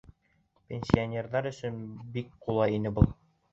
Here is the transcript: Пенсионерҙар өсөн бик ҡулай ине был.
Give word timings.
Пенсионерҙар 0.71 1.49
өсөн 1.51 1.79
бик 2.17 2.35
ҡулай 2.49 2.77
ине 2.81 2.97
был. 2.99 3.15